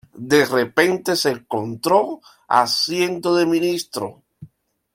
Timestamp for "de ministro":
3.35-4.23